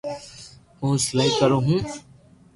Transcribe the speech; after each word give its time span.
ھون 0.77 0.95
سلائي 1.05 1.31
ڪرو 1.39 1.57
ھون 1.65 1.81